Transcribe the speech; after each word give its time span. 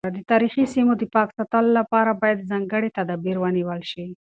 د 0.15 0.17
تاریخي 0.31 0.63
سیمو 0.73 0.93
د 0.97 1.03
پاک 1.15 1.29
ساتلو 1.37 1.69
لپاره 1.79 2.11
باید 2.21 2.47
ځانګړي 2.51 2.89
تدابیر 2.97 3.35
ونیول 3.39 3.81
شي. 3.91 4.05